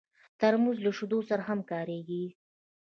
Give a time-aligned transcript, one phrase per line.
[0.39, 2.25] ترموز له شیدو سره هم کارېږي.